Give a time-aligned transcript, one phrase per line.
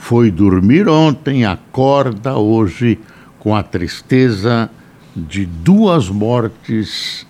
[0.00, 2.98] foi dormir ontem, acorda hoje
[3.38, 4.68] com a tristeza
[5.14, 7.26] de duas mortes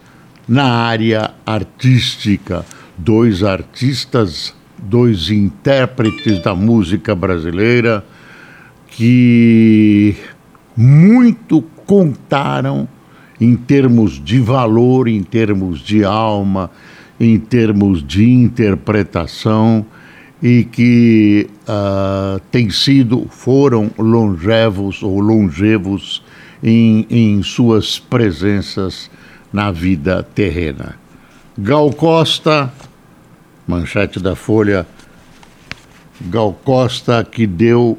[0.48, 2.64] na área artística.
[2.96, 8.04] Dois artistas, dois intérpretes da música brasileira
[8.87, 10.14] que
[10.76, 12.88] muito contaram
[13.40, 16.70] em termos de valor, em termos de alma,
[17.18, 19.84] em termos de interpretação
[20.42, 26.23] e que uh, têm sido, foram longevos ou longevos
[26.62, 29.10] em, em suas presenças
[29.52, 30.96] na vida terrena.
[31.59, 32.73] Gal Costa,
[33.66, 34.87] manchete da Folha,
[36.23, 37.98] Gal Costa que deu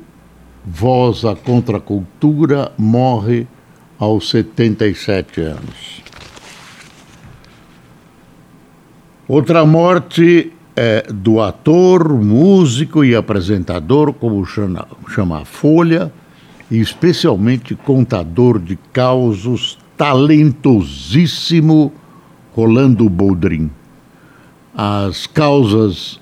[0.66, 3.47] voz à contracultura, morre
[3.99, 6.01] aos 77 anos.
[9.27, 16.11] Outra morte é do ator, músico e apresentador, como chama, chama a Folha,
[16.69, 21.91] e especialmente contador de causos, talentosíssimo
[22.53, 23.69] Rolando Boldrin.
[24.73, 26.19] As causas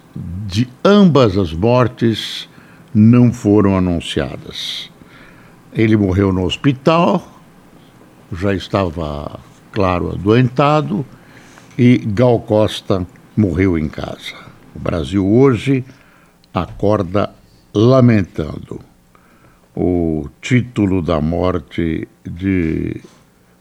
[0.48, 2.50] de ambas as mortes
[2.94, 4.90] não foram anunciadas.
[5.72, 7.24] Ele morreu no hospital,
[8.34, 9.40] já estava,
[9.72, 11.06] claro, adoentado,
[11.78, 13.06] e Gal Costa
[13.40, 14.36] morreu em casa.
[14.76, 15.84] O Brasil hoje
[16.54, 17.34] acorda
[17.74, 18.82] lamentando.
[19.76, 23.02] O título da morte de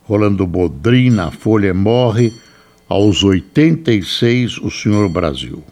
[0.03, 2.33] Rolando Bodrin na Folha morre
[2.89, 5.63] aos 86 o senhor Brasil.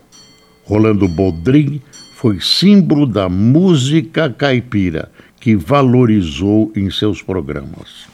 [0.64, 1.82] Rolando Bodrin
[2.14, 8.06] foi símbolo da música caipira que valorizou em seus programas.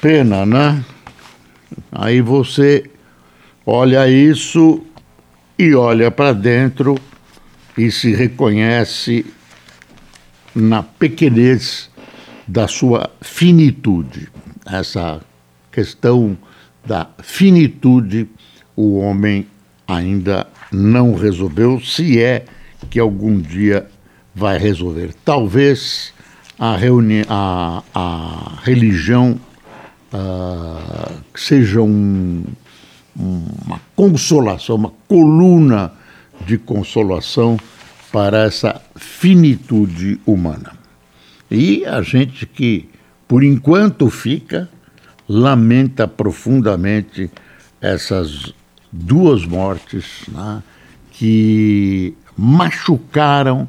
[0.00, 0.84] Pena, né?
[1.92, 2.89] Aí você
[3.72, 4.82] olha isso
[5.56, 6.96] e olha para dentro
[7.78, 9.24] e se reconhece
[10.52, 11.88] na pequenez
[12.48, 14.28] da sua finitude.
[14.66, 15.20] Essa
[15.70, 16.36] questão
[16.84, 18.28] da finitude,
[18.74, 19.46] o homem
[19.86, 22.46] ainda não resolveu, se é
[22.90, 23.86] que algum dia
[24.34, 25.14] vai resolver.
[25.24, 26.12] Talvez
[26.58, 29.38] a, reuni a, a religião
[30.12, 32.42] uh, seja um,
[33.20, 35.92] uma consolação, uma coluna
[36.46, 37.58] de consolação
[38.10, 40.72] para essa finitude humana.
[41.50, 42.88] E a gente que,
[43.28, 44.68] por enquanto, fica,
[45.28, 47.30] lamenta profundamente
[47.80, 48.52] essas
[48.90, 50.62] duas mortes né,
[51.12, 53.68] que machucaram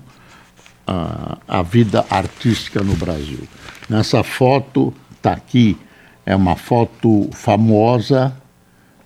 [0.88, 3.48] a, a vida artística no Brasil.
[3.90, 5.78] Nessa foto, está aqui,
[6.26, 8.41] é uma foto famosa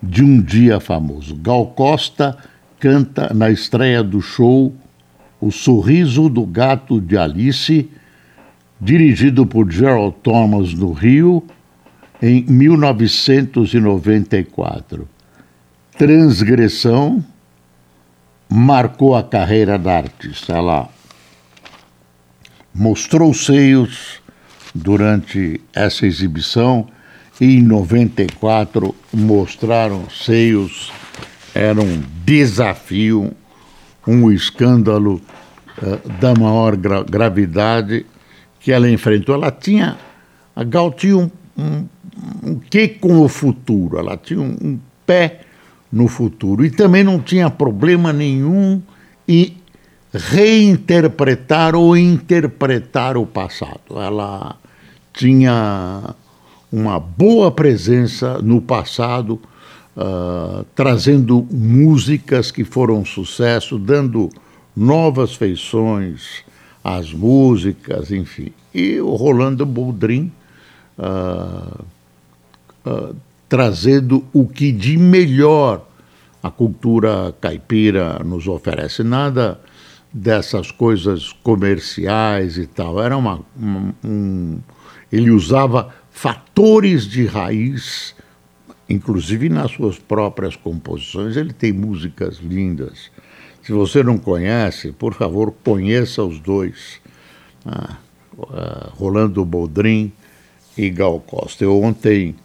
[0.05, 1.35] de um dia famoso.
[1.35, 2.37] Gal Costa
[2.79, 4.73] canta na estreia do show
[5.41, 7.89] O Sorriso do Gato de Alice,
[8.79, 11.43] dirigido por Gerald Thomas no Rio,
[12.21, 15.09] em 1994.
[15.97, 17.25] Transgressão
[18.49, 20.53] marcou a carreira da artista.
[20.53, 20.89] Ela
[22.73, 24.21] mostrou seios
[24.73, 26.87] durante essa exibição
[27.39, 30.91] e em 94 mostraram seios,
[31.53, 33.31] era um desafio,
[34.07, 35.21] um escândalo
[35.81, 38.05] uh, da maior gra gravidade
[38.59, 39.35] que ela enfrentou.
[39.35, 39.97] Ela tinha,
[40.55, 41.87] a Gal tinha um, um,
[42.43, 45.41] um que com o futuro, ela tinha um, um pé
[45.91, 48.81] no futuro e também não tinha problema nenhum
[49.27, 49.57] em
[50.13, 53.99] reinterpretar ou interpretar o passado.
[53.99, 54.55] Ela
[55.13, 56.15] tinha
[56.75, 59.39] uma boa presença no passado,
[59.95, 64.29] uh, trazendo músicas que foram sucesso, dando
[64.75, 66.43] novas feições
[66.83, 68.51] às músicas, enfim.
[68.73, 70.29] E o Rolando Boldrin
[70.99, 71.81] uh,
[72.85, 73.15] uh,
[73.47, 75.87] trazendo o que de melhor
[76.43, 79.01] a cultura caipira nos oferece.
[79.01, 79.61] Nada
[80.11, 83.01] dessas coisas comerciais e tal.
[83.01, 84.59] Era uma, um,
[85.09, 88.15] ele usava fatores de raiz,
[88.89, 91.35] inclusive nas suas próprias composições.
[91.35, 93.11] Ele tem músicas lindas.
[93.61, 97.01] Se você não conhece, por favor, conheça os dois.
[97.65, 97.97] ah,
[98.91, 100.11] Rolando Boldrin
[100.77, 101.63] e Gal Costa.
[101.63, 102.35] Eu ontem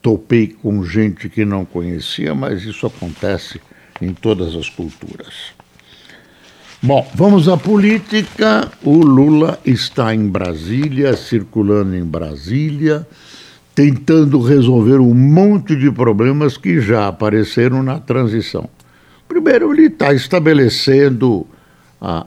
[0.00, 3.60] topei com gente que não conhecia, mas isso acontece
[4.00, 5.52] em todas as culturas.
[6.86, 8.70] Bom, vamos à política.
[8.82, 13.06] O Lula está em Brasília, circulando em Brasília,
[13.74, 18.68] tentando resolver um monte de problemas que já apareceram na transição.
[19.26, 21.46] Primeiro, ele está estabelecendo
[21.98, 22.26] a,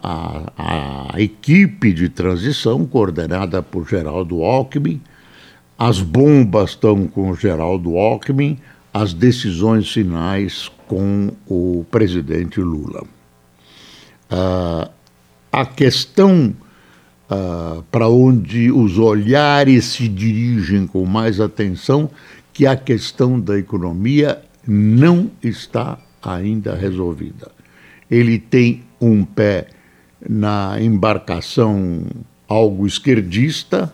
[0.57, 4.99] a, a, equipe de transição, coordenada por Geraldo Alckmin.
[5.77, 8.57] As bombas estão com Geraldo Alckmin,
[8.91, 13.03] as decisões finais com o presidente Lula.
[14.31, 14.89] Uh,
[15.51, 16.53] a questão
[17.29, 22.09] uh, para onde os olhares se dirigem com mais atenção,
[22.53, 27.51] que a questão da economia não está ainda resolvida.
[28.09, 29.67] Ele tem um pé
[30.27, 32.03] na embarcação
[32.47, 33.93] algo esquerdista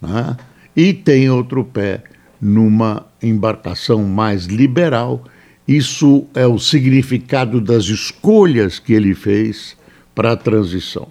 [0.00, 0.36] né?
[0.76, 2.02] e tem outro pé
[2.40, 5.24] numa embarcação mais liberal.
[5.66, 9.76] Isso é o significado das escolhas que ele fez
[10.14, 11.08] para a transição.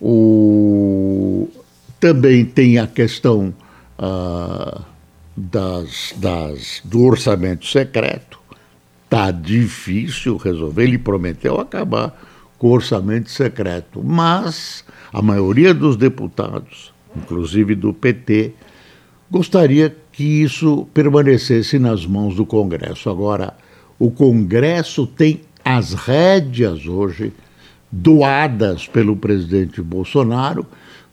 [0.00, 1.48] O...
[2.00, 3.54] Também tem a questão
[3.98, 4.82] uh,
[5.36, 8.38] das, das, do orçamento secreto.
[9.04, 10.84] Está difícil resolver.
[10.84, 12.18] Ele prometeu acabar
[12.58, 18.52] com o orçamento secreto, mas a maioria dos deputados, inclusive do PT,
[19.30, 23.10] gostaria que isso permanecesse nas mãos do Congresso.
[23.10, 23.52] Agora,
[23.98, 27.32] o Congresso tem as rédeas hoje
[27.90, 30.64] doadas pelo presidente Bolsonaro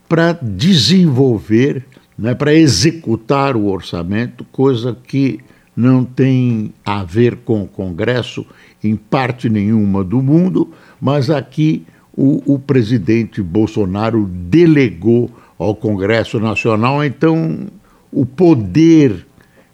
[0.07, 1.83] para desenvolver,
[2.15, 5.39] né, para executar o orçamento, coisa que
[5.75, 8.45] não tem a ver com o Congresso
[8.83, 17.03] em parte nenhuma do mundo, mas aqui o, o presidente Bolsonaro delegou ao Congresso Nacional,
[17.03, 17.68] então
[18.11, 19.25] o poder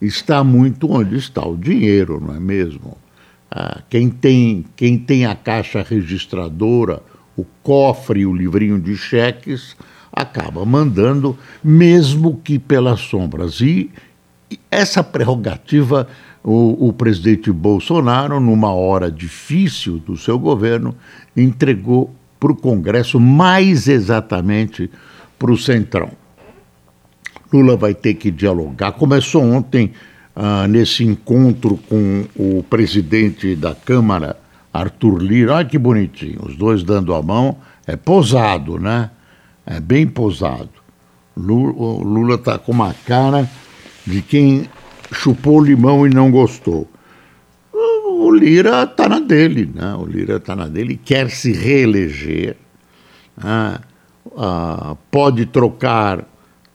[0.02, 2.98] está muito onde está o dinheiro, não é mesmo?
[3.50, 7.02] Ah, quem, tem, quem tem a caixa registradora,
[7.36, 9.76] o cofre, o livrinho de cheques,
[10.12, 13.62] acaba mandando, mesmo que pelas sombras.
[13.62, 13.90] E
[14.70, 16.08] essa prerrogativa
[16.44, 20.96] o, o, presidente Bolsonaro, numa hora difícil do seu governo,
[21.36, 24.90] entregou para o Congresso, mais exatamente
[25.38, 26.12] para o Centrão.
[27.52, 28.92] Lula vai ter que dialogar.
[28.94, 29.92] Começou ontem,
[30.36, 34.38] ah, nesse encontro com o presidente da Câmara,
[34.74, 35.56] Arthur Lira.
[35.56, 37.58] Olha que bonitinho, os dois dando a mão.
[37.86, 39.10] É posado, né?
[39.66, 40.70] É bem posado.
[41.36, 43.50] Lula está com uma cara
[44.06, 44.66] de quem
[45.14, 46.88] chupou limão e não gostou.
[47.74, 49.94] O Lira está na dele, né?
[49.96, 52.58] O Lira está na dele, quer se reeleger,
[53.38, 53.78] né?
[54.36, 56.26] ah, pode trocar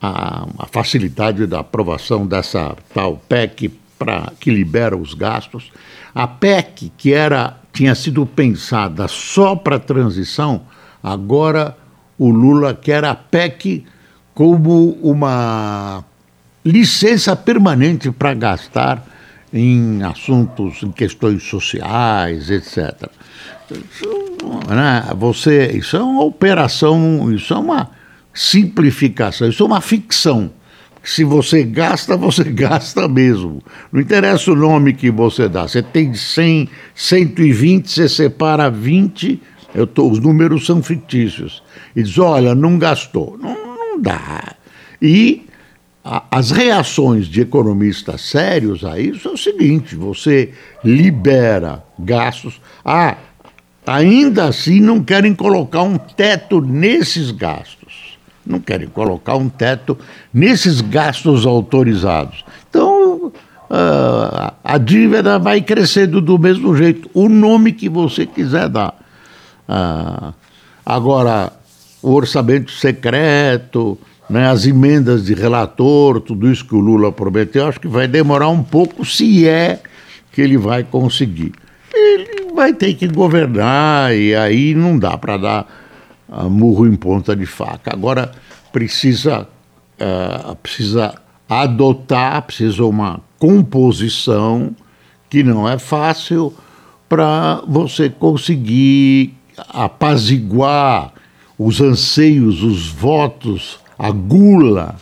[0.03, 5.71] a, a, facilidade da aprovação dessa tal PEC para que libera os gastos.
[6.13, 10.63] A PEC que era tinha sido pensada só para transição,
[11.03, 11.77] agora
[12.19, 13.87] o Lula quer a PEC
[14.35, 16.05] como uma
[16.65, 19.07] licença permanente para gastar
[19.53, 23.09] em assuntos, em questões sociais, etc.
[23.71, 24.37] Isso,
[24.69, 27.91] né, você, isso é uma operação, isso é uma
[28.32, 30.51] simplificação, isso é uma ficção.
[31.03, 33.62] Se você gasta, você gasta mesmo.
[33.91, 35.67] Não interessa o nome que você dá.
[35.67, 39.41] Você tem 100, 120, você separa 20,
[39.74, 41.62] eu tô, os números são fictícios.
[41.96, 43.36] E diz: olha, não gastou.
[43.41, 44.55] Não, não dá.
[45.01, 45.46] E
[46.31, 50.53] as reações de economistas sérios a isso é o seguinte: você
[50.84, 52.60] libera gastos.
[52.84, 53.17] Ah,
[53.86, 57.81] ainda assim não querem colocar um teto nesses gastos.
[58.44, 59.96] Não querem colocar um teto
[60.32, 62.44] nesses gastos autorizados.
[62.69, 68.94] Então, uh, a dívida vai crescendo do mesmo jeito, o nome que você quiser dar.
[69.69, 70.34] Uh,
[70.84, 71.53] agora,
[72.03, 73.99] o orçamento secreto
[74.32, 78.49] né, as emendas de relator, tudo isso que o Lula prometeu, acho que vai demorar
[78.49, 79.81] um pouco, se é
[80.32, 81.53] que ele vai conseguir.
[81.94, 85.81] Ele vai ter que governar e aí não dá para dar
[86.32, 87.93] uh, murro em ponta de faca.
[87.93, 88.32] Agora
[88.72, 89.46] precisa,
[90.01, 91.15] uh, precisa
[91.48, 94.74] adotar, precisa uma composição
[95.29, 96.55] que não é fácil
[97.08, 99.34] para você conseguir
[99.69, 101.12] apaziguar
[101.58, 104.96] os anseios, os votos a gula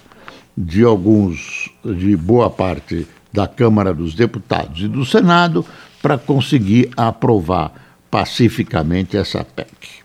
[0.57, 5.65] de alguns, de boa parte da Câmara dos Deputados e do Senado
[6.03, 7.73] para conseguir aprovar
[8.11, 10.00] pacificamente essa PEC.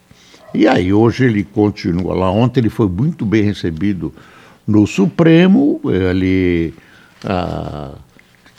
[0.56, 2.32] E aí hoje ele continua lá.
[2.32, 4.14] Ontem ele foi muito bem recebido
[4.68, 6.74] no Supremo, ele
[7.22, 7.94] está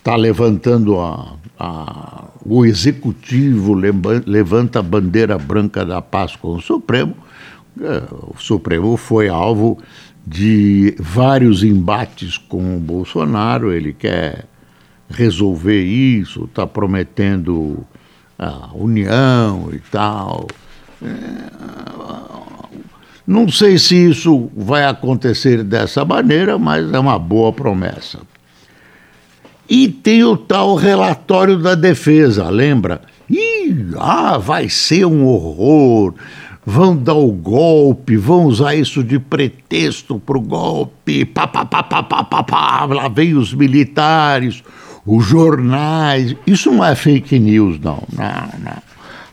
[0.05, 7.17] ah, levantando a, a, o executivo levanta a bandeira branca da paz com o Supremo.
[7.81, 9.79] É, o Supremo foi alvo
[10.27, 14.45] de vários embates com o Bolsonaro, ele quer
[15.09, 17.85] resolver isso, está prometendo
[18.39, 20.47] a união e tal.
[21.03, 21.47] É,
[23.27, 28.21] não sei se isso vai acontecer dessa maneira, mas é uma boa promessa.
[29.69, 33.01] E tem o tal relatório da defesa, lembra?
[33.29, 36.15] Ih, ah, vai ser um horror.
[36.65, 41.25] Vão dar o golpe, vão usar isso de pretexto para o golpe.
[41.25, 42.85] Pá, pá, pá, pá, pá, pá, pá.
[42.85, 44.63] Lá vem os militares,
[45.05, 46.37] os jornais.
[46.47, 48.03] Isso não é fake news, não.
[48.13, 48.83] Não, não.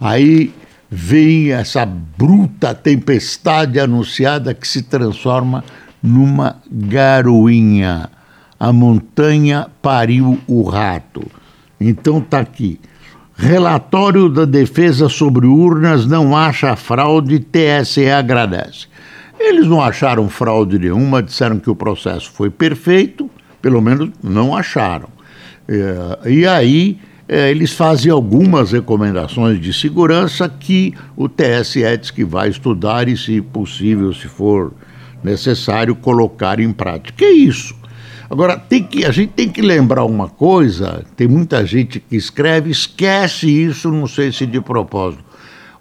[0.01, 0.51] Aí
[0.95, 5.63] vem essa bruta tempestade anunciada que se transforma
[6.03, 8.11] numa garoinha.
[8.59, 11.23] A montanha pariu o rato.
[11.81, 12.79] Então tá aqui.
[13.35, 18.85] Relatório da defesa sobre urnas não acha fraude, TSE agradece.
[19.39, 25.09] Eles não acharam fraude nenhuma, disseram que o processo foi perfeito, pelo menos não acharam.
[25.67, 32.25] É, e aí é, eles fazem algumas recomendações de segurança que o TSE diz que
[32.25, 34.73] vai estudar e, se possível, se for
[35.23, 37.23] necessário, colocar em prática.
[37.23, 37.75] É isso?
[38.29, 42.71] Agora, tem que, a gente tem que lembrar uma coisa: tem muita gente que escreve,
[42.71, 45.23] esquece isso, não sei se de propósito.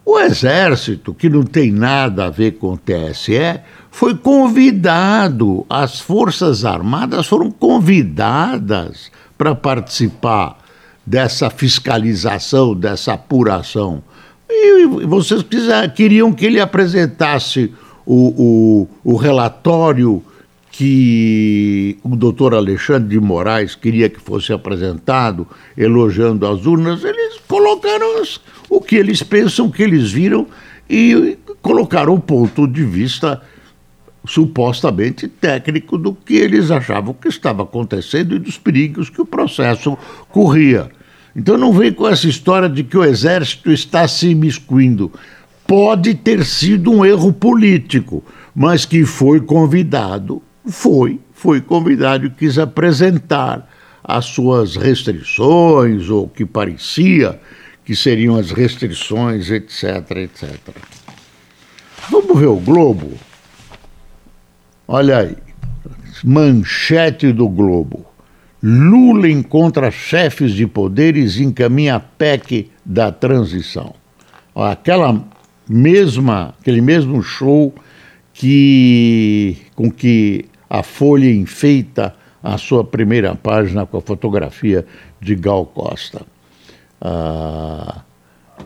[0.04, 6.64] O Exército, que não tem nada a ver com o TSE, foi convidado, as Forças
[6.64, 10.62] Armadas foram convidadas para participar
[11.04, 14.02] dessa fiscalização, dessa apuração.
[14.49, 17.73] E vocês quiser, queriam que ele apresentasse
[18.04, 20.23] o, o, o relatório
[20.71, 28.23] que o doutor Alexandre de Moraes queria que fosse apresentado, elogiando as urnas, eles colocaram
[28.71, 30.47] o que eles pensam, o que eles viram
[30.88, 33.40] e colocaram o ponto de vista
[34.25, 39.99] supostamente técnico do que eles achavam que estava acontecendo e dos perigos que o processo
[40.31, 40.91] corria.
[41.35, 45.11] Então não vem com essa história de que o exército está se imiscuindo.
[45.67, 48.23] Pode ter sido um erro político,
[48.55, 53.69] mas que foi convidado, foi, foi convidado e quis apresentar
[54.05, 57.41] as suas restrições, ou que parecia
[57.85, 60.59] que seriam as restrições, etc, etc.
[62.11, 63.12] Vamos ver o Globo?
[64.94, 65.34] Olha aí,
[66.22, 68.04] manchete do Globo.
[68.62, 73.94] Lula encontra chefes de poderes e encaminha a PEC da transição.
[74.54, 75.25] Aquela
[75.66, 77.75] mesma, aquele mesmo show
[78.34, 84.84] que com que a Folha enfeita a sua primeira página com a fotografia
[85.18, 86.20] de Gal Costa.
[87.00, 88.02] Ah,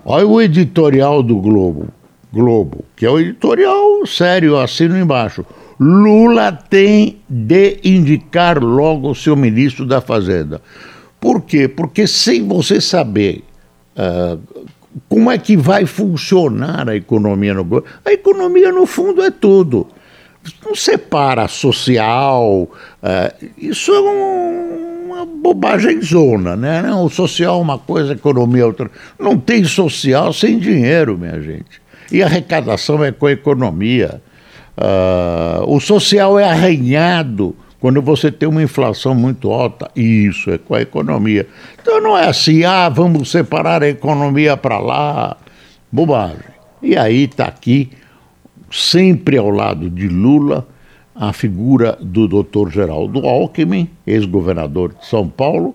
[0.04, 1.86] olha o editorial do Globo,
[2.32, 5.46] Globo, que é o editorial sério, assino embaixo.
[5.78, 10.62] Lula tem de indicar logo o seu ministro da Fazenda.
[11.20, 11.68] Por quê?
[11.68, 13.44] Porque sem você saber
[13.96, 14.38] uh,
[15.08, 19.86] como é que vai funcionar a economia no governo, a economia no fundo é tudo.
[20.64, 26.82] Não separa social, uh, isso é um, uma bobagem zona, né?
[26.82, 28.90] Não, o social é uma coisa, a economia é outra.
[29.18, 31.82] Não tem social sem dinheiro, minha gente.
[32.10, 34.22] E a arrecadação é com a economia.
[34.76, 39.90] Uh, o social é arranhado quando você tem uma inflação muito alta.
[39.96, 41.46] Isso é com a economia.
[41.80, 45.36] Então não é assim, ah, vamos separar a economia para lá.
[45.90, 46.56] Bobagem.
[46.82, 47.90] E aí está aqui,
[48.70, 50.66] sempre ao lado de Lula,
[51.14, 52.68] a figura do Dr.
[52.70, 55.74] Geraldo Alckmin, ex-governador de São Paulo,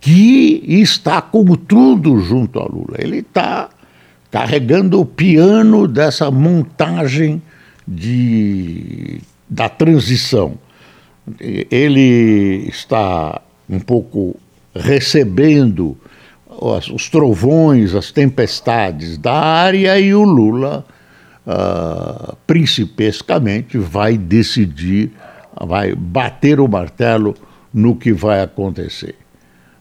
[0.00, 2.96] que está como tudo junto a Lula.
[2.98, 3.70] Ele está
[4.30, 7.40] carregando o piano dessa montagem
[7.86, 10.58] de, da transição.
[11.40, 14.36] Ele está um pouco
[14.74, 15.96] recebendo
[16.46, 20.84] os, trovões, as tempestades da área e o Lula,
[21.46, 25.12] uh, principescamente, vai decidir,
[25.60, 27.34] vai bater o martelo
[27.72, 29.16] no que vai acontecer.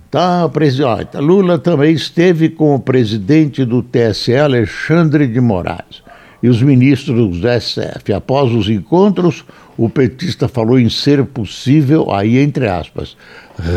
[0.09, 1.17] Tá, presidente.
[1.17, 6.02] Lula também esteve com o presidente do TSE, Alexandre de Moraes
[6.43, 8.11] e os ministros do STF.
[8.13, 9.45] Após os encontros,
[9.77, 13.15] o petista falou em ser possível, aí entre aspas,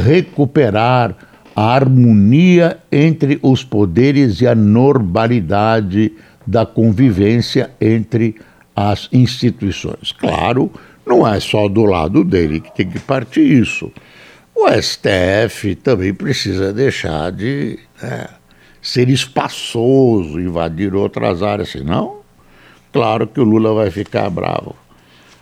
[0.04, 1.14] recuperar
[1.54, 6.12] a harmonia entre os poderes e a normalidade
[6.44, 8.34] da convivência entre
[8.74, 10.12] as instituições.
[10.12, 10.70] Claro,
[11.06, 13.90] não é só do lado dele que tem que partir isso.
[14.54, 18.26] O STF também precisa deixar de né,
[18.82, 22.25] ser espaçoso, invadir outras áreas, senão,
[22.96, 24.74] claro que o Lula vai ficar bravo.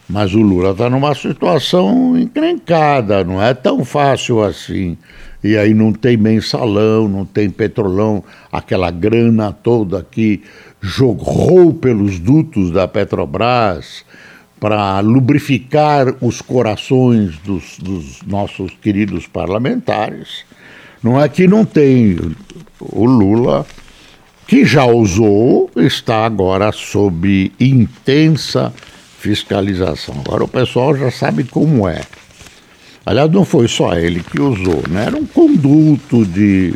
[0.09, 4.99] Mas o Lula está numa situação encrencada, não é tão fácil assim.
[5.43, 10.43] E aí não tem mensalão, não tem petrolão, aquela grana toda que
[10.81, 14.05] jogou pelos dutos da Petrobras
[14.59, 20.45] para lubrificar os corações dos, dos, nossos queridos parlamentares.
[21.03, 22.17] Não é que não tem.
[22.81, 23.67] O Lula,
[24.47, 28.73] que já usou, está agora sob intensa
[29.19, 30.21] fiscalização.
[30.27, 32.03] Agora o pessoal já sabe como é.
[33.07, 35.07] Aliás, não foi só ele que usou, né?
[35.07, 36.75] era um conduto de,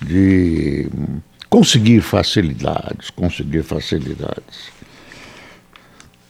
[0.00, 0.88] de
[1.48, 4.78] conseguir facilidades, conseguir facilidades.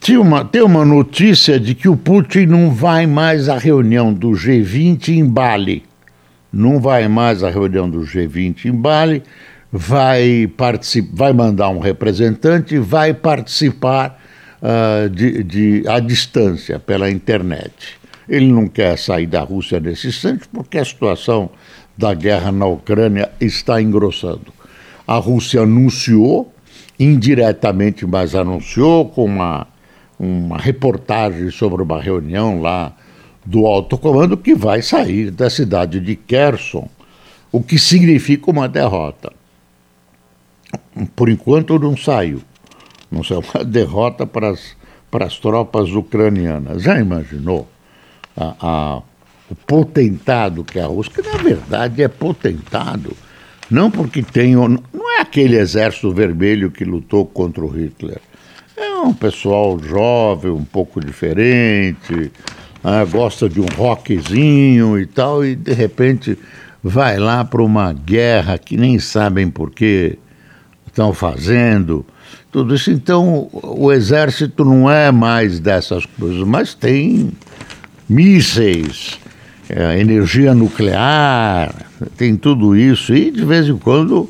[0.01, 4.31] Tem uma, tem uma notícia de que o Putin não vai mais à reunião do
[4.31, 5.85] G20 em Bali.
[6.53, 9.23] Não vai mais à reunião do G20 em Bali,
[9.73, 10.51] vai,
[11.13, 14.21] vai mandar um representante, vai participar
[14.63, 17.99] uh, de, de, à distância, pela internet.
[18.29, 21.51] Ele não quer sair da Rússia nesse instante porque a situação
[21.97, 24.53] da guerra na Ucrânia está engrossando.
[25.07, 26.53] A Rússia anunciou,
[26.99, 29.67] indiretamente, mas anunciou com uma,
[30.19, 32.93] uma reportagem sobre uma reunião lá
[33.45, 36.89] do alto comando que vai sair da cidade de Kherson,
[37.51, 39.33] o que significa uma derrota.
[41.15, 42.43] Por enquanto não saiu.
[43.11, 44.77] Não sei, uma derrota para as,
[45.11, 46.83] para as tropas ucranianas.
[46.83, 47.69] Já imaginou
[48.37, 49.03] a, a,
[49.51, 53.17] o potentado que é a Rússia, que na verdade é potentado,
[53.71, 54.55] não porque tem.
[54.55, 58.21] Não é aquele exército vermelho que lutou contra o Hitler.
[58.77, 62.31] É um pessoal jovem, um pouco diferente,
[62.83, 66.39] né, gosta de um rockzinho e tal, e de repente
[66.83, 70.19] vai lá para uma guerra que nem sabem por que
[70.99, 72.05] estão fazendo
[72.51, 72.91] tudo isso.
[72.91, 77.31] Então, o exército não é mais dessas coisas, mas tem
[78.09, 79.19] mísseis,
[79.69, 81.73] é, energia nuclear,
[82.17, 83.15] tem tudo isso.
[83.15, 84.29] E, de vez em quando,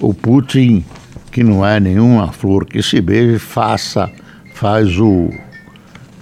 [0.00, 0.84] o Putin,
[1.30, 4.10] que não é nenhuma flor que se beije, faça,
[4.54, 5.30] faz o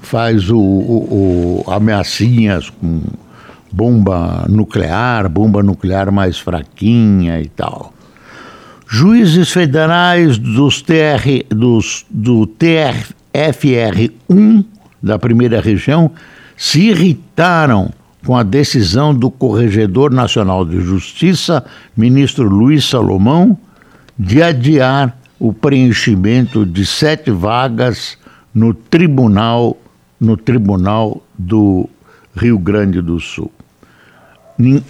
[0.02, 3.00] faz o, o, o ameaçinhas com
[3.72, 7.95] bomba nuclear, bomba nuclear mais fraquinha e tal.
[8.88, 14.64] Juízes federais dos TR, dos, do TRFR1
[15.03, 16.12] da primeira região
[16.57, 17.92] se irritaram
[18.25, 21.64] com a decisão do Corregedor Nacional de Justiça,
[21.96, 23.57] ministro Luiz Salomão,
[24.18, 28.16] de adiar o preenchimento de sete vagas
[28.55, 29.77] no tribunal,
[30.18, 31.88] no tribunal do
[32.37, 33.53] Rio Grande do Sul.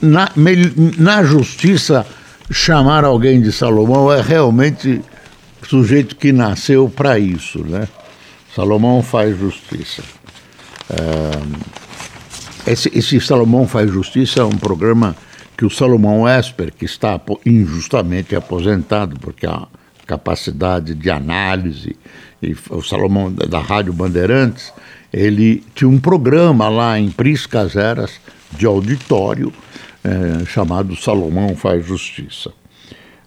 [0.00, 0.30] Na,
[0.96, 2.06] na justiça
[2.50, 5.00] chamar alguém de Salomão é realmente
[5.66, 7.88] sujeito que nasceu para isso, né?
[8.54, 10.02] Salomão faz justiça.
[10.90, 15.16] É, esse, esse, Salomão faz justiça é um programa
[15.56, 19.66] que o Salomão Esper, que está injustamente aposentado, porque a
[20.06, 21.96] capacidade de análise,
[22.42, 24.72] e o Salomão da Rádio Bandeirantes,
[25.12, 28.20] ele tinha um programa lá em Priscas Eras
[28.52, 29.52] de auditório
[30.04, 32.50] é, chamado Salomão Faz Justiça.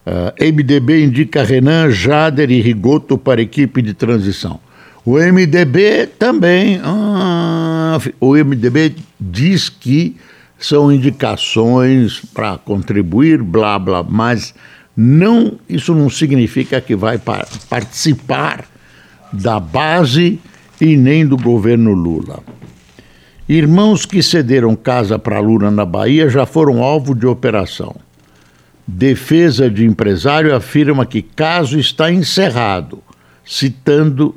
[0.05, 4.59] Uh, é, MDB indica Renan, Jader e Rigoto para equipe de transição.
[5.05, 6.79] O MDB também.
[6.83, 10.15] Ah, o MDB diz que
[10.57, 14.53] são indicações para contribuir, blá blá, mas
[14.95, 18.65] não, isso não significa que vai par participar
[19.31, 20.39] da base
[20.81, 22.43] e nem do governo Lula.
[23.49, 27.95] Irmãos que cederam casa para Lula na Bahia já foram alvo de operação.
[28.85, 33.01] Defesa de empresário afirma que caso está encerrado,
[33.43, 34.35] citando,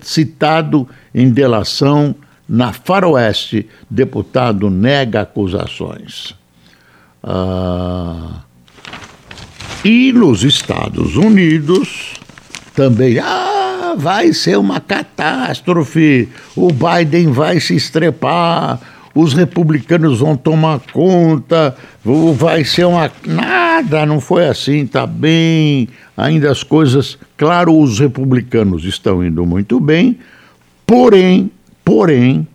[0.00, 2.12] citado em delação
[2.48, 6.34] na Faroeste, deputado nega acusações.
[7.22, 8.42] Ah,
[9.84, 12.14] e nos Estados Unidos
[12.74, 13.20] também.
[13.20, 13.51] Ah,
[13.94, 18.80] vai ser uma catástrofe, o Biden vai se estrepar,
[19.14, 21.76] os republicanos vão tomar conta,
[22.34, 23.10] vai ser uma.
[23.26, 27.18] Nada, não foi assim, tá bem, ainda as coisas.
[27.36, 30.18] Claro, os republicanos estão indo muito bem,
[30.86, 31.50] porém,
[31.84, 32.46] porém,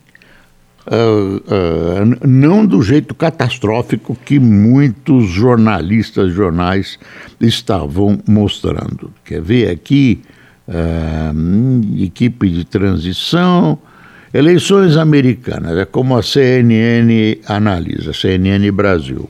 [0.89, 6.97] Uh, uh, não do jeito catastrófico que muitos jornalistas, jornais
[7.41, 9.11] estavam mostrando.
[9.25, 10.21] Quer ver aqui,
[10.67, 13.77] uh, equipe de transição,
[14.33, 19.29] eleições americanas, é como a CNN analisa, CNN Brasil.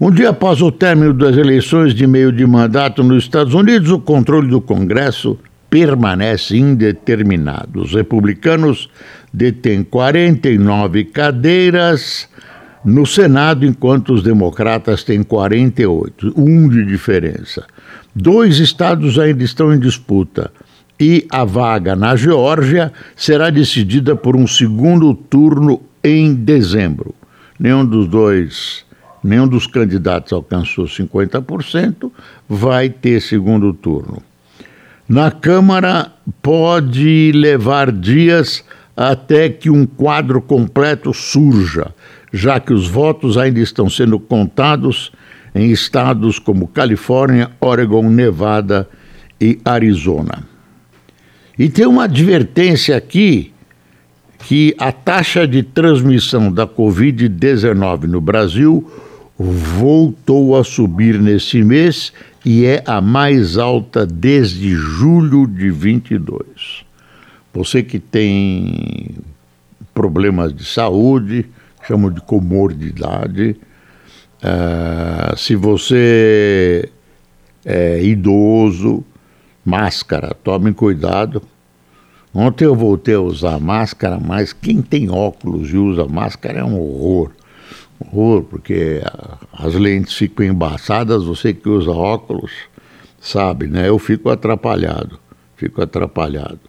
[0.00, 4.00] Um dia após o término das eleições de meio de mandato nos Estados Unidos, o
[4.00, 5.38] controle do Congresso
[5.70, 7.82] permanece indeterminado.
[7.82, 8.90] Os republicanos
[9.32, 12.28] detêm 49 cadeiras
[12.84, 17.64] no Senado, enquanto os democratas têm 48, um de diferença.
[18.14, 20.50] Dois estados ainda estão em disputa
[20.98, 27.14] e a vaga na Geórgia será decidida por um segundo turno em dezembro.
[27.58, 28.84] Nenhum dos dois,
[29.22, 32.10] nenhum dos candidatos alcançou 50%,
[32.48, 34.22] vai ter segundo turno.
[35.08, 38.64] Na Câmara pode levar dias
[38.96, 41.92] até que um quadro completo surja,
[42.32, 45.12] já que os votos ainda estão sendo contados
[45.54, 48.88] em estados como Califórnia, Oregon, Nevada
[49.40, 50.44] e Arizona.
[51.58, 53.52] E tem uma advertência aqui
[54.38, 58.90] que a taxa de transmissão da Covid-19 no Brasil
[59.38, 62.12] voltou a subir nesse mês
[62.44, 66.84] e é a mais alta desde julho de 22.
[67.52, 69.10] Você que tem
[69.94, 71.46] problemas de saúde,
[71.86, 73.56] chamam de comorbidade,
[74.42, 76.88] uh, se você
[77.64, 79.04] é idoso,
[79.64, 81.42] máscara, tome cuidado.
[82.34, 86.80] Ontem eu voltei a usar máscara, mas quem tem óculos e usa máscara é um
[86.80, 87.30] horror
[88.02, 89.00] horror, porque
[89.52, 92.50] as lentes ficam embaçadas, você que usa óculos
[93.20, 93.88] sabe, né?
[93.88, 95.18] Eu fico atrapalhado,
[95.56, 96.60] fico atrapalhado.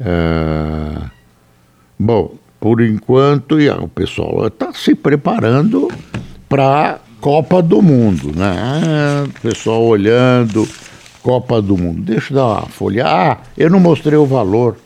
[0.00, 1.10] É...
[1.98, 5.90] Bom, por enquanto, o pessoal está se preparando
[6.48, 9.26] para Copa do Mundo, né?
[9.42, 10.68] Pessoal olhando
[11.22, 12.02] Copa do Mundo.
[12.02, 13.04] Deixa eu dar uma folha.
[13.06, 14.76] Ah, eu não mostrei o valor.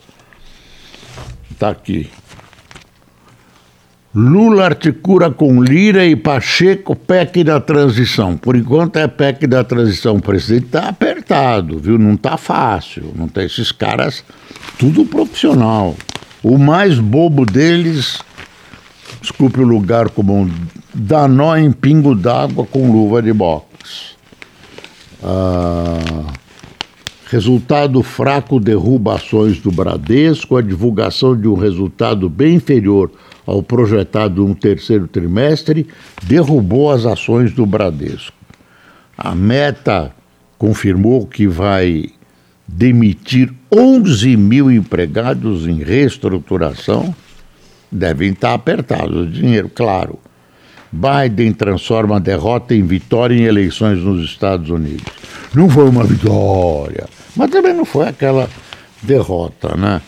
[1.51, 2.11] Está aqui.
[4.15, 8.37] Lula articula com Lira e Pacheco PEC da transição.
[8.37, 10.17] Por enquanto é PEC da transição.
[10.17, 11.97] O presidente está apertado, viu?
[11.99, 13.13] Não está fácil.
[13.15, 14.25] Não tem esses caras,
[14.79, 15.95] tudo profissional.
[16.43, 18.19] O mais bobo deles,
[19.21, 20.51] desculpe o lugar comum,
[20.95, 24.17] dá nó em pingo d'água com luva de boxe.
[25.23, 26.33] Ah,
[27.27, 33.11] resultado fraco derruba ações do Bradesco, a divulgação de um resultado bem inferior
[33.47, 35.87] ao projetado um terceiro trimestre,
[36.23, 38.33] derrubou as ações do Bradesco.
[39.17, 40.11] A Meta
[40.57, 42.07] confirmou que vai
[42.77, 47.15] demitir 11 mil empregados em reestruturação.
[47.91, 50.19] Devem estar apertados o dinheiro, claro.
[50.93, 55.07] Biden transforma a derrota em vitória em eleições nos Estados Unidos.
[55.55, 57.07] Não foi uma vitória,
[57.37, 58.49] mas também não foi aquela
[59.03, 60.01] derrota, né?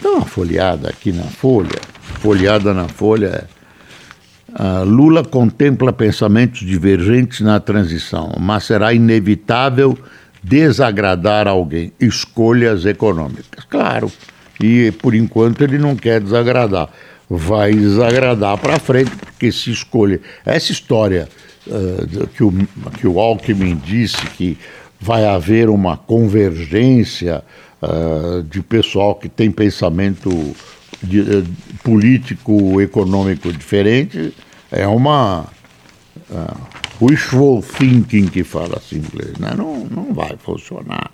[0.00, 3.46] Dá uma folheada aqui na folha folheada na Folha
[4.58, 9.98] é, Lula contempla pensamentos divergentes na transição, mas será inevitável
[10.44, 11.92] desagradar alguém.
[11.98, 13.64] Escolhas econômicas.
[13.68, 14.12] Claro,
[14.62, 16.88] e por enquanto ele não quer desagradar.
[17.28, 20.20] Vai desagradar para frente, porque se escolhe.
[20.44, 21.26] Essa história
[21.66, 22.52] uh, que, o,
[23.00, 24.58] que o Alckmin disse que
[25.00, 27.42] vai haver uma convergência
[27.82, 30.30] uh, de pessoal que tem pensamento
[31.02, 31.42] de, eh,
[31.82, 34.32] político econômico diferente
[34.70, 35.46] é uma
[36.30, 39.54] uh, wishful thinking que fala assim inglês, né?
[39.56, 41.10] não, não vai funcionar.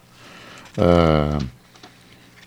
[0.78, 1.44] Uh,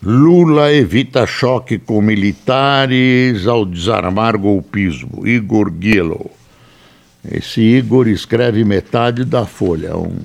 [0.02, 5.26] Lula evita choque com militares ao desarmar golpismo.
[5.26, 6.30] Igor Gilo.
[7.30, 9.96] Esse Igor escreve metade da folha.
[9.96, 10.18] Um,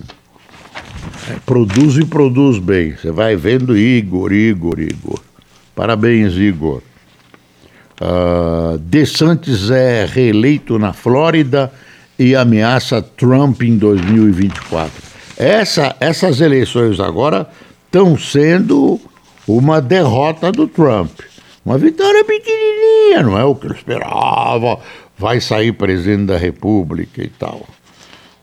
[1.30, 2.94] é, produz e produz bem.
[2.94, 5.22] Você vai vendo Igor, Igor, Igor.
[5.74, 6.82] Parabéns, Igor.
[8.02, 11.72] Uh, DeSantis é reeleito na Flórida
[12.20, 14.92] e ameaça Trump em 2024.
[15.38, 17.50] Essa, essas eleições agora
[17.86, 19.00] estão sendo
[19.48, 21.12] uma derrota do Trump.
[21.66, 24.80] Uma vitória pequenininha, não é o que ele esperava,
[25.18, 27.66] vai sair presidente da República e tal.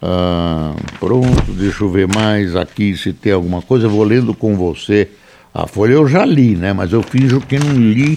[0.03, 3.87] Uh, pronto, deixa eu ver mais aqui se tem alguma coisa.
[3.87, 5.09] Eu vou lendo com você.
[5.53, 6.73] A Folha eu já li, né?
[6.73, 8.17] Mas eu finjo que não li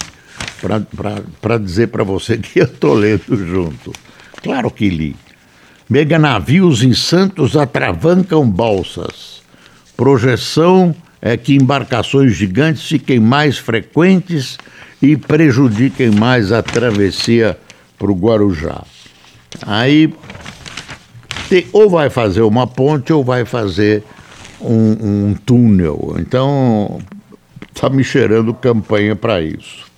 [1.41, 3.91] para dizer para você que eu estou lendo junto.
[4.41, 5.15] Claro que li.
[5.89, 9.41] Mega navios em Santos atravancam balsas.
[9.97, 14.59] Projeção é que embarcações gigantes fiquem mais frequentes
[15.01, 17.57] e prejudiquem mais a travessia
[17.97, 18.83] para o Guarujá.
[19.65, 20.13] Aí
[21.49, 24.03] tem, ou vai fazer uma ponte ou vai fazer
[24.61, 26.15] um, um túnel.
[26.19, 26.99] Então
[27.73, 29.88] está me cheirando campanha para isso.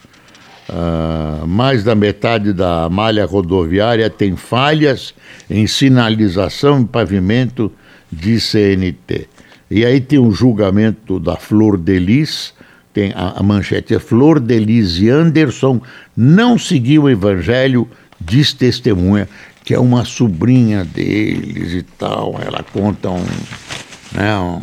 [0.69, 5.13] Uh, mais da metade da malha rodoviária tem falhas
[5.49, 7.71] em sinalização e pavimento
[8.11, 9.27] de CNT.
[9.69, 12.53] E aí tem um julgamento da Flor de Lis,
[12.93, 15.81] tem a, a manchete é Flor de Lis e Anderson
[16.15, 19.29] não seguiu o evangelho, diz testemunha,
[19.63, 22.39] que é uma sobrinha deles e tal.
[22.45, 23.25] Ela conta um,
[24.11, 24.61] né, um,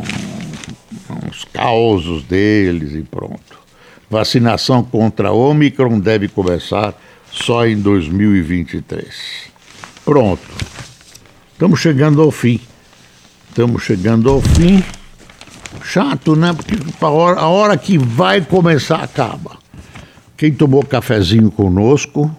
[1.27, 3.58] uns causos deles e pronto.
[4.09, 6.93] Vacinação contra Omicron deve começar
[7.31, 9.51] só em 2023.
[10.03, 10.41] Pronto.
[11.51, 12.59] Estamos chegando ao fim.
[13.49, 14.83] Estamos chegando ao fim.
[15.83, 16.53] Chato, né?
[16.53, 19.57] Porque a hora, a hora que vai começar acaba.
[20.35, 22.35] Quem tomou cafezinho conosco,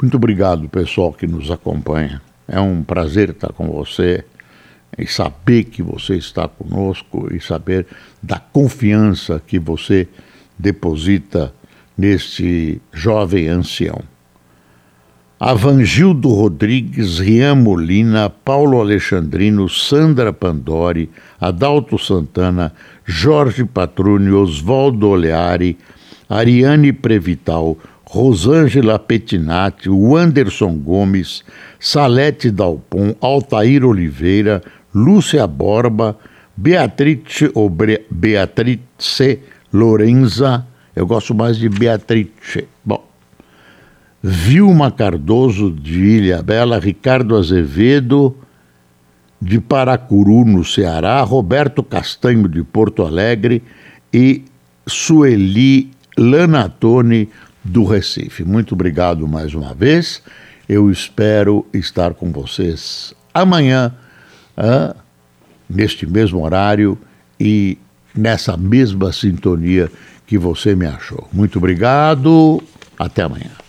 [0.00, 2.20] muito obrigado, pessoal que nos acompanha.
[2.46, 4.24] É um prazer estar com você
[4.98, 7.86] e saber que você está conosco e saber
[8.22, 10.06] da confiança que você
[10.62, 11.52] deposita
[11.98, 14.00] neste jovem ancião.
[15.40, 22.72] Avangildo Rodrigues, Rian Molina, Paulo Alexandrino, Sandra Pandori, Adalto Santana,
[23.04, 25.76] Jorge Patrone, Oswaldo Oleari,
[26.28, 27.76] Ariane Prevital,
[28.08, 31.42] Rosângela Petinati, Wanderson Gomes,
[31.80, 34.62] Salete Dalpon, Altair Oliveira,
[34.94, 36.16] Lúcia Borba,
[36.54, 39.40] Beatrice, Obre, Beatrice
[39.72, 42.68] Lorenza, eu gosto mais de Beatrice.
[42.84, 43.04] Bom,
[44.22, 48.36] Vilma Cardoso de Ilha Bela, Ricardo Azevedo
[49.40, 53.62] de Paracuru, no Ceará, Roberto Castanho de Porto Alegre
[54.12, 54.44] e
[54.86, 57.28] Sueli Lanatone
[57.64, 58.44] do Recife.
[58.44, 60.22] Muito obrigado mais uma vez.
[60.68, 63.92] Eu espero estar com vocês amanhã,
[64.56, 64.94] ah,
[65.68, 66.96] neste mesmo horário
[67.40, 67.78] e
[68.14, 69.90] nessa mesma sintonia
[70.26, 71.28] que você me achou.
[71.32, 72.62] Muito obrigado.
[72.98, 73.61] Até amanhã.